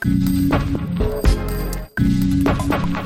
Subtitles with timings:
[0.00, 1.49] ピッ!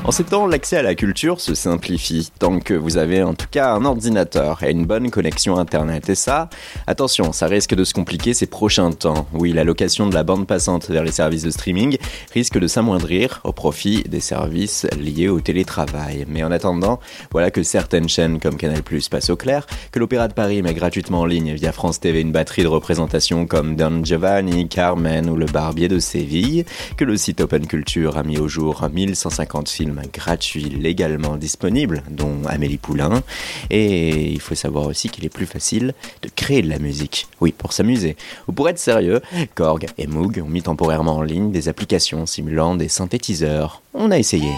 [0.05, 3.47] En ces temps, l'accès à la culture se simplifie, tant que vous avez en tout
[3.49, 6.09] cas un ordinateur et une bonne connexion Internet.
[6.09, 6.47] Et ça,
[6.85, 9.25] attention, ça risque de se compliquer ces prochains temps.
[9.33, 11.97] Oui, la location de la bande passante vers les services de streaming
[12.35, 16.25] risque de s'amoindrir au profit des services liés au télétravail.
[16.27, 16.99] Mais en attendant,
[17.31, 21.21] voilà que certaines chaînes comme Canal+, passent au clair, que l'Opéra de Paris met gratuitement
[21.21, 25.47] en ligne via France TV une batterie de représentations comme Don Giovanni, Carmen ou Le
[25.47, 30.69] Barbier de Séville, que le site Open Culture a mis au jour 1150 films gratuit
[30.69, 33.23] légalement disponible, dont Amélie Poulain.
[33.69, 37.27] Et il faut savoir aussi qu'il est plus facile de créer de la musique.
[37.41, 38.15] Oui, pour s'amuser.
[38.47, 39.21] Ou pour être sérieux,
[39.55, 43.81] Korg et Moog ont mis temporairement en ligne des applications simulant des synthétiseurs.
[43.93, 44.51] On a essayé.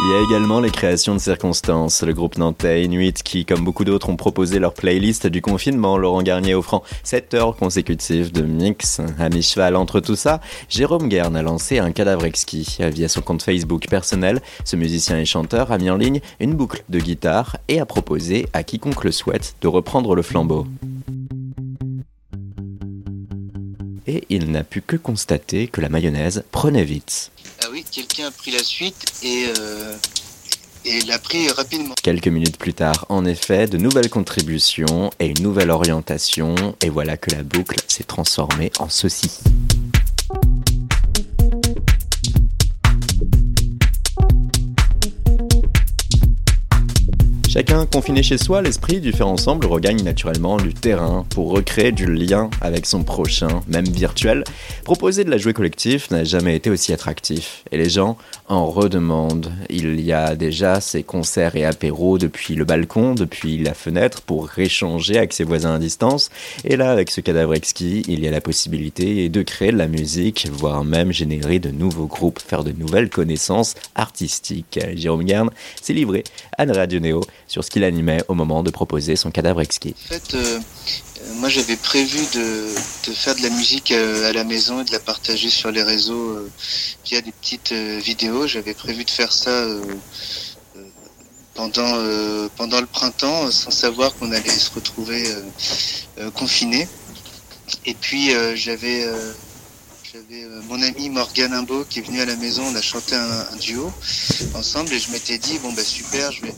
[0.00, 2.02] Il y a également les créations de circonstances.
[2.02, 5.98] Le groupe nantais Inuit qui, comme beaucoup d'autres, ont proposé leur playlist du confinement.
[5.98, 9.00] Laurent Garnier offrant 7 heures consécutives de mix.
[9.18, 12.78] À mi-cheval entre tout ça, Jérôme Guerne a lancé un cadavre exquis.
[12.78, 16.84] Via son compte Facebook personnel, ce musicien et chanteur a mis en ligne une boucle
[16.88, 20.66] de guitare et a proposé à quiconque le souhaite de reprendre le flambeau.
[24.06, 27.30] Et il n'a pu que constater que la mayonnaise prenait vite.
[27.68, 29.94] Ah oui, quelqu'un a pris la suite et, euh,
[30.86, 31.94] et l'a pris rapidement.
[32.02, 37.18] Quelques minutes plus tard, en effet, de nouvelles contributions et une nouvelle orientation, et voilà
[37.18, 39.40] que la boucle s'est transformée en ceci.
[47.58, 52.06] Chacun confiné chez soi, l'esprit du faire ensemble regagne naturellement du terrain pour recréer du
[52.06, 54.44] lien avec son prochain, même virtuel.
[54.84, 59.50] Proposer de la jouer collectif n'a jamais été aussi attractif et les gens en redemandent.
[59.70, 64.56] Il y a déjà ces concerts et apéros depuis le balcon, depuis la fenêtre pour
[64.56, 66.30] échanger avec ses voisins à distance.
[66.64, 69.88] Et là, avec ce cadavre exquis, il y a la possibilité de créer de la
[69.88, 74.78] musique, voire même générer de nouveaux groupes, faire de nouvelles connaissances artistiques.
[74.94, 75.50] Jérôme Garn
[75.82, 76.22] s'est livré
[76.56, 79.94] à Radio Néo sur ce qu'il animait au moment de proposer son cadavre exquis.
[80.04, 80.60] En fait, euh,
[81.36, 82.68] moi j'avais prévu de,
[83.12, 86.28] faire de la musique euh, à la maison et de la partager sur les réseaux
[86.28, 86.50] euh,
[87.06, 88.46] via des petites vidéos.
[88.46, 89.66] J'avais prévu de faire ça
[91.54, 91.92] pendant,
[92.56, 95.24] pendant le printemps sans savoir qu'on allait se retrouver
[96.34, 96.86] confiné.
[97.84, 99.06] Et puis j'avais
[100.12, 103.56] j'avais mon ami Morgan Imbo qui est venu à la maison, on a chanté un,
[103.56, 103.92] duo
[104.54, 106.54] ensemble et je m'étais dit bon bah super, je vais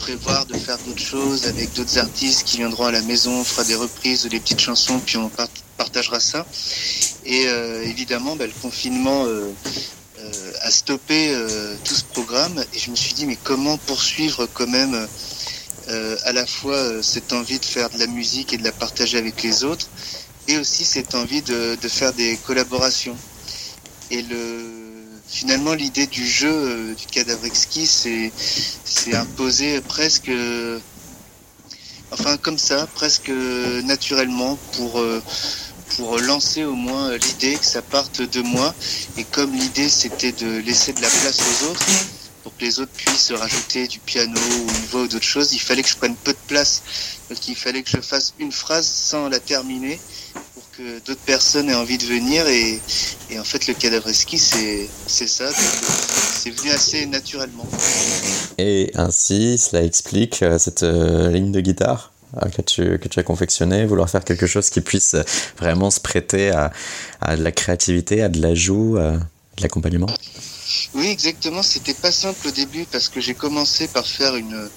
[0.00, 3.64] prévoir de faire d'autres choses avec d'autres artistes qui viendront à la maison, on fera
[3.64, 5.30] des reprises, des petites chansons, puis on
[5.76, 6.46] partagera ça.
[7.26, 9.52] Et euh, évidemment, bah, le confinement euh,
[10.18, 11.34] euh, a stoppé
[11.84, 15.06] tout ce programme et je me suis dit mais comment poursuivre quand même
[16.24, 19.42] à la fois cette envie de faire de la musique et de la partager avec
[19.42, 19.88] les autres
[20.46, 23.16] et aussi cette envie de, de faire des collaborations.
[24.10, 24.79] Et le
[25.30, 28.32] finalement l'idée du jeu euh, du cadavre exquis c'est
[28.84, 30.80] c'est imposé presque euh,
[32.10, 33.30] enfin comme ça presque
[33.84, 35.22] naturellement pour euh,
[35.96, 38.74] pour lancer au moins l'idée que ça parte de moi.
[39.16, 41.86] Et comme l'idée c'était de laisser de la place aux autres
[42.42, 45.60] pour que les autres puissent rajouter du piano ou une voix ou d'autres choses il
[45.60, 46.82] fallait que je prenne peu de place.
[47.28, 50.00] Donc il fallait que je fasse une phrase sans la terminer
[51.06, 52.80] d'autres personnes aient envie de venir et,
[53.38, 55.50] en fait le cadavre ski c'est ça.
[55.52, 57.66] C'est venu assez naturellement.
[58.58, 63.18] Et ainsi cela explique euh, cette euh, ligne de guitare euh, que tu, que tu
[63.18, 65.16] as confectionné, vouloir faire quelque chose qui puisse
[65.58, 66.72] vraiment se prêter à,
[67.20, 70.08] à de la créativité, à de l'ajout, à de l'accompagnement?
[70.94, 71.62] Oui, exactement.
[71.62, 74.68] C'était pas simple au début parce que j'ai commencé par faire une,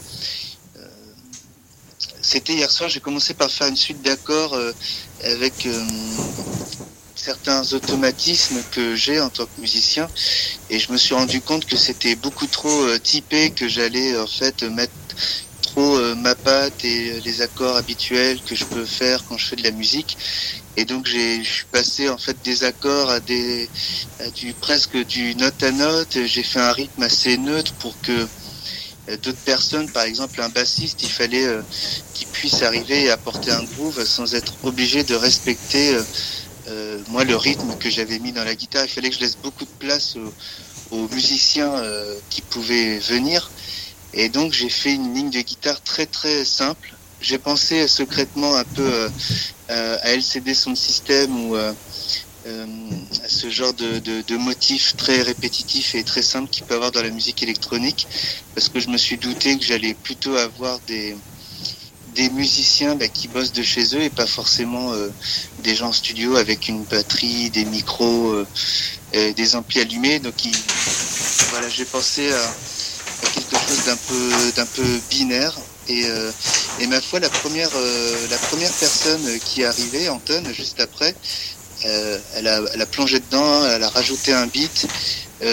[2.23, 4.73] c'était hier soir, j'ai commencé par faire une suite d'accords euh,
[5.23, 6.23] avec euh,
[7.15, 10.09] certains automatismes que j'ai en tant que musicien.
[10.69, 14.27] Et je me suis rendu compte que c'était beaucoup trop euh, typé que j'allais en
[14.27, 14.95] fait mettre
[15.61, 19.63] trop ma patte et les accords habituels que je peux faire quand je fais de
[19.63, 20.17] la musique.
[20.75, 23.71] Et donc j'ai je suis passé en fait des accords à des
[24.19, 26.25] à du presque du note à note.
[26.25, 28.29] J'ai fait un rythme assez neutre pour que
[29.07, 31.63] d'autres personnes, par exemple un bassiste, il fallait euh,
[32.13, 36.01] qu'il puisse arriver et apporter un groove sans être obligé de respecter
[36.67, 38.85] euh, moi le rythme que j'avais mis dans la guitare.
[38.85, 41.81] Il fallait que je laisse beaucoup de place aux, musiciens
[42.29, 43.51] qui pouvaient venir.
[44.13, 46.95] Et donc j'ai fait une ligne de guitare très très simple.
[47.19, 49.09] J'ai pensé secrètement un peu
[49.69, 51.55] à LCD son système ou
[52.45, 52.65] euh,
[53.27, 57.01] ce genre de, de, de motif très répétitif et très simple qu'il peut avoir dans
[57.01, 58.05] la musique électronique,
[58.53, 61.15] parce que je me suis douté que j'allais plutôt avoir des,
[62.15, 64.91] des musiciens bah, qui bossent de chez eux et pas forcément
[65.63, 68.35] des gens en studio avec une batterie, des micros,
[69.13, 70.19] des amplis allumés.
[70.19, 70.35] Donc
[71.49, 72.53] voilà, j'ai pensé à,
[73.33, 75.57] quelque chose d'un peu d'un peu binaire
[75.87, 76.05] et,
[76.79, 77.71] et ma foi la première
[78.29, 81.15] la première personne qui est arrivée Anton juste après
[81.83, 84.87] elle a, elle a plongé dedans elle a rajouté un beat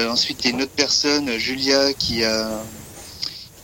[0.09, 2.63] ensuite il y a une autre personne Julia qui a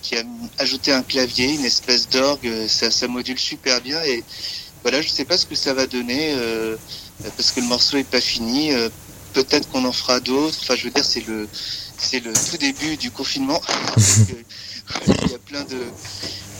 [0.02, 0.22] qui a
[0.58, 4.22] ajouté un clavier, une espèce d'orgue, ça, ça module super bien et
[4.86, 6.76] voilà, je sais pas ce que ça va donner euh,
[7.36, 8.72] parce que le morceau est pas fini.
[8.72, 8.88] Euh,
[9.32, 10.56] peut-être qu'on en fera d'autres.
[10.62, 11.48] Enfin, je veux dire, c'est le
[11.98, 13.60] c'est le tout début du confinement.
[15.08, 15.78] il y a plein de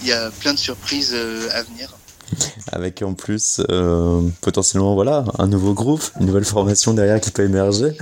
[0.02, 1.96] il y a plein de surprises euh, à venir.
[2.72, 3.60] Avec en plus
[4.40, 7.96] potentiellement voilà un nouveau groupe, une nouvelle formation derrière qui peut émerger.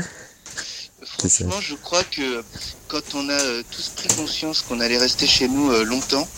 [1.19, 2.43] Franchement, je crois que
[2.89, 6.29] quand on a euh, tous pris conscience qu'on allait rester chez nous euh, longtemps,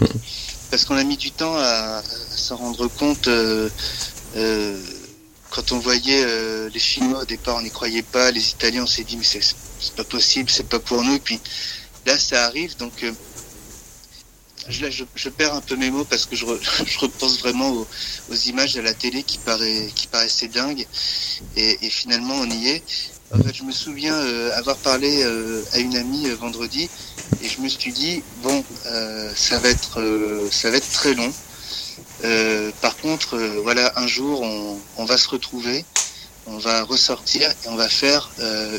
[0.00, 0.06] mm.
[0.70, 3.28] parce qu'on a mis du temps à, s'en rendre compte.
[3.28, 3.68] Euh,
[5.50, 8.30] quand on voyait les Chinois au départ, on n'y croyait pas.
[8.30, 11.14] Les Italiens, on s'est dit mais c'est pas possible, c'est pas pour nous.
[11.14, 11.40] Et puis
[12.04, 12.76] là, ça arrive.
[12.76, 12.92] Donc
[14.68, 16.44] je, je, perds un peu mes mots parce que je,
[16.86, 17.86] je repense vraiment aux,
[18.46, 20.86] images à la télé qui, paraît, qui paraissaient dingues.
[21.56, 22.82] Et, et finalement, on y est.
[23.30, 26.88] En fait, je me souviens euh, avoir parlé euh, à une amie euh, vendredi
[27.42, 28.64] et je me suis dit bon,
[29.36, 30.02] ça va être
[30.50, 31.30] ça va être très long.
[32.80, 35.84] par contre, voilà, un jour, on, on, va se retrouver,
[36.48, 38.30] on va ressortir et on va faire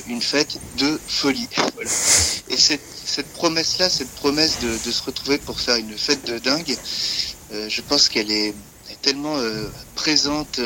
[0.08, 1.48] une fête de folie.
[2.50, 6.78] Et cette, promesse-là, cette promesse de, se retrouver pour faire une fête de dingue,
[7.52, 8.54] je pense qu'elle est,
[9.02, 9.38] tellement
[9.96, 10.60] présente.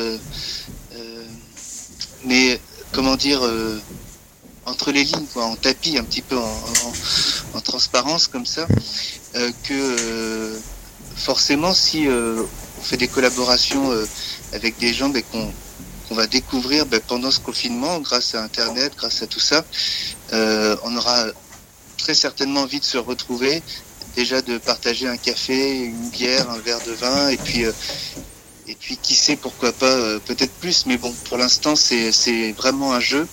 [2.24, 2.58] mais
[2.94, 3.80] comment dire, euh,
[4.66, 8.66] entre les lignes, en tapis, un petit peu en, transparence comme ça,
[9.34, 10.58] euh, que euh,
[11.16, 13.90] forcément, si on fait des collaborations
[14.52, 15.52] avec des gens ben, qu'on
[16.10, 19.64] va découvrir ben, pendant ce confinement, grâce à Internet, grâce à tout ça,
[20.32, 21.26] on aura
[21.96, 23.62] très certainement envie de se retrouver,
[24.14, 27.64] déjà de partager un café, une bière, un verre de vin, et puis
[28.66, 32.92] et puis qui sait pourquoi pas euh, peut-être plus, mais bon pour l'instant c'est vraiment
[32.94, 33.28] un jeu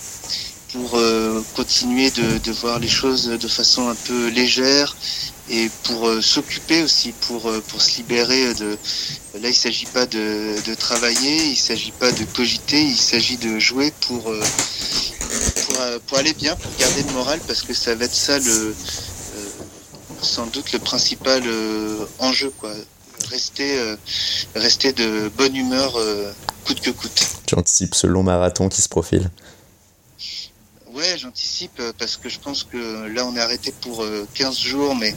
[0.71, 4.95] pour euh, continuer de, de, voir les choses de façon un peu légère
[5.49, 8.77] et pour euh, s'occuper aussi, pour, pour se libérer de...
[9.41, 13.59] Là il s'agit pas de, de, travailler, il s'agit pas de cogiter, il s'agit de
[13.59, 15.77] jouer pour, pour,
[16.07, 18.75] pour, aller bien, pour garder le moral parce que ça va être ça le
[20.21, 21.43] sans doute le principal
[22.19, 22.71] enjeu quoi
[23.29, 23.95] rester, euh,
[24.55, 26.31] rester de bonne humeur euh,
[26.65, 27.27] coûte que coûte.
[27.45, 29.29] Tu anticipes ce long marathon qui se profile
[31.01, 34.05] Ouais, j'anticipe euh, parce que je pense que là on est arrêté pour
[34.35, 35.15] 15 jours, mais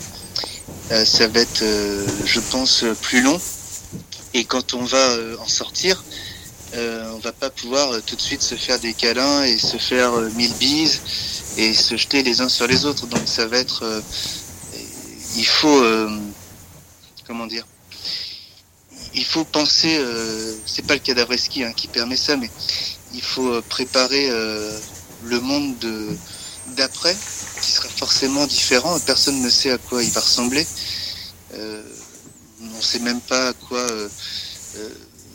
[0.89, 1.63] ça va être,
[2.25, 3.39] je pense, plus long.
[4.33, 6.03] Et quand on va en sortir,
[6.73, 10.55] on va pas pouvoir tout de suite se faire des câlins et se faire mille
[10.55, 11.03] bises
[11.59, 13.07] et se jeter les uns sur les autres.
[13.07, 14.03] Donc ça va être,
[15.37, 15.85] il faut,
[17.27, 17.67] comment dire,
[19.15, 22.51] il faut penser, euh, c'est pas le cadavre ski hein, qui permet ça, mais
[23.15, 24.79] il faut euh, préparer euh,
[25.25, 26.09] le monde de
[26.77, 27.15] d'après,
[27.61, 28.99] qui sera forcément différent.
[29.01, 30.67] Personne ne sait à quoi il va ressembler.
[31.55, 31.83] Euh,
[32.63, 33.87] on ne sait même pas à quoi,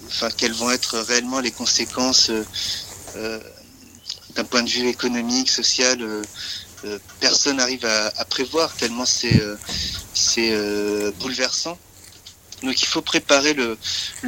[0.07, 2.31] enfin, quelles vont être réellement les conséquences
[4.35, 5.99] d'un point de vue économique, social.
[7.19, 9.39] personne n'arrive à, prévoir tellement c'est
[10.15, 10.51] c'est
[11.19, 11.77] bouleversant.
[12.63, 13.77] Donc il faut préparer le,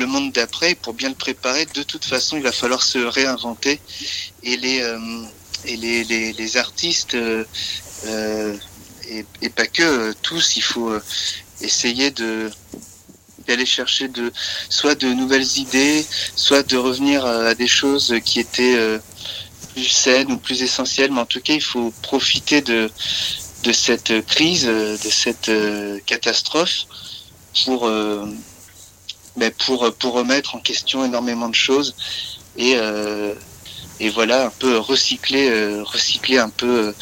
[0.06, 0.76] monde d'après.
[0.76, 3.80] Pour bien le préparer, de toute façon, il va falloir se réinventer.
[4.44, 5.00] Et les, euh,
[5.66, 7.44] et les, les, les artistes, euh,
[8.06, 8.56] euh
[9.10, 10.94] et, et, pas que, euh, tous, il faut
[11.62, 12.50] essayer de
[13.48, 14.32] d'aller chercher de
[14.70, 19.00] soit de nouvelles idées, soit de revenir à, des choses qui étaient
[19.74, 21.12] plus saines ou plus essentielles.
[21.12, 22.90] Mais en tout cas, il faut profiter de,
[23.64, 25.52] de cette crise, de cette
[26.06, 26.86] catastrophe
[27.66, 28.26] pour, euh,
[29.36, 31.96] ben pour, pour remettre en question énormément de choses
[32.58, 33.34] et, euh,
[34.02, 36.94] et voilà, un peu recycler, euh, recycler un peu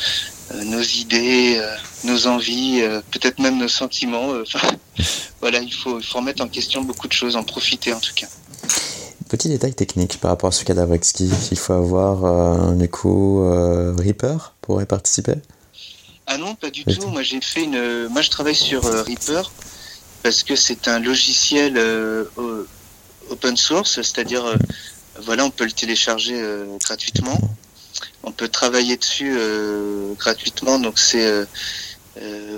[0.65, 1.61] nos idées,
[2.03, 4.33] nos envies, peut-être même nos sentiments.
[5.41, 8.13] voilà, il faut, il faut remettre en question beaucoup de choses, en profiter en tout
[8.15, 8.27] cas.
[9.29, 13.47] Petit détail technique par rapport à ce cadavre exquis, il faut avoir un écho
[13.95, 15.35] Reaper pour y participer?
[16.25, 17.07] Ah non, pas du tout.
[17.07, 18.07] Moi j'ai fait une.
[18.07, 19.51] Moi je travaille sur Reaper
[20.23, 22.25] parce que c'est un logiciel euh,
[23.29, 24.55] open source, c'est-à-dire euh,
[25.23, 27.39] voilà, on peut le télécharger euh, gratuitement,
[28.23, 29.37] on peut travailler dessus
[30.17, 31.45] gratuitement, donc c'est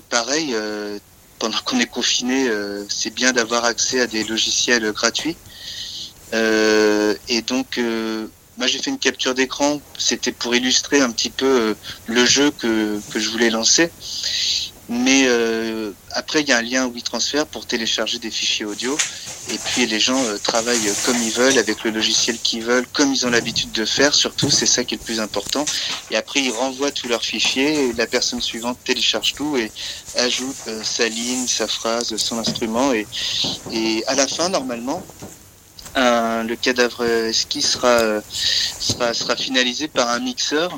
[0.10, 0.56] pareil.
[1.40, 2.50] pendant qu'on est confiné,
[2.90, 5.38] c'est bien d'avoir accès à des logiciels gratuits.
[6.34, 7.80] et donc,
[8.58, 11.76] moi j'ai fait une capture d'écran, c'était pour illustrer un petit peu
[12.08, 13.92] le jeu que, que je voulais lancer.
[14.92, 18.98] Mais euh, après, il y a un lien WeTransfer pour télécharger des fichiers audio.
[19.50, 23.14] Et puis les gens euh, travaillent comme ils veulent, avec le logiciel qu'ils veulent, comme
[23.14, 24.14] ils ont l'habitude de faire.
[24.14, 25.64] Surtout, c'est ça qui est le plus important.
[26.10, 27.86] Et après, ils renvoient tous leurs fichiers.
[27.86, 29.72] Et la personne suivante télécharge tout et
[30.18, 32.92] ajoute euh, sa ligne, sa phrase, son instrument.
[32.92, 33.08] Et,
[33.72, 35.02] et à la fin, normalement,
[35.96, 40.78] le cadavre ski sera, sera, sera finalisé par un mixeur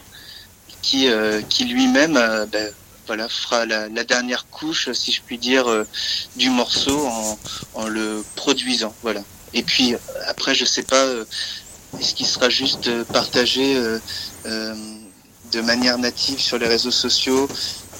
[0.83, 1.07] qui,
[1.49, 2.13] qui lui-même
[2.51, 2.73] ben,
[3.07, 5.85] voilà, fera la, dernière couche, si je puis dire, euh,
[6.35, 7.07] du morceau
[7.75, 8.93] en, le produisant.
[9.03, 9.21] Voilà.
[9.53, 9.95] Et puis
[10.27, 11.25] après, je sais pas, euh,
[11.99, 13.99] est-ce qu'il sera juste partagé euh,
[15.51, 17.47] de manière native sur les réseaux sociaux?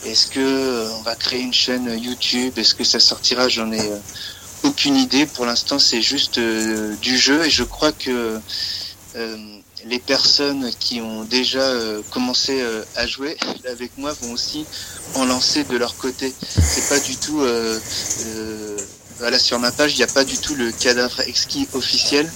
[0.05, 2.57] Est-ce que on va créer une chaîne YouTube?
[2.57, 3.47] Est-ce que ça sortira?
[3.49, 3.91] J'en ai
[4.63, 5.25] aucune idée.
[5.25, 8.39] Pour l'instant, c'est juste du jeu et je crois que
[9.85, 13.37] les personnes qui ont déjà euh, commencé euh, à jouer
[13.69, 14.65] avec moi vont aussi
[15.15, 16.33] en lancer de leur côté.
[16.39, 17.79] C'est pas du tout euh,
[19.19, 22.29] voilà sur ma page, il n'y a pas du tout le cadavre exquis officiel.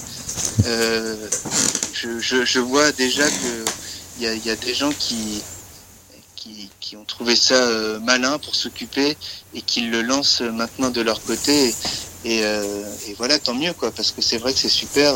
[0.64, 3.66] Je, vois déjà que
[4.20, 5.42] il y a, des gens qui,
[6.80, 7.60] qui, ont trouvé ça
[8.04, 9.18] malin pour s'occuper
[9.54, 11.74] et qui le lancent maintenant de leur côté.
[12.26, 15.16] Et, et, voilà, tant mieux quoi, parce que c'est vrai que c'est super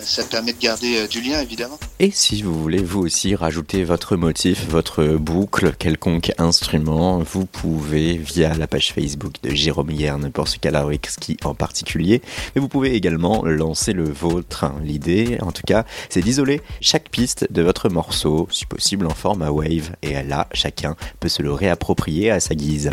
[0.00, 1.78] ça permet de garder euh, du lien évidemment.
[1.98, 8.16] Et si vous voulez vous aussi rajouter votre motif, votre boucle, quelconque instrument, vous pouvez
[8.16, 12.22] via la page Facebook de Jérôme Yerne pour ce Kalarowski en particulier,
[12.54, 14.66] mais vous pouvez également lancer le vôtre.
[14.82, 19.50] L'idée, en tout cas, c'est d'isoler chaque piste de votre morceau, si possible en format
[19.50, 22.90] wave, et là, chacun peut se le réapproprier à sa guise.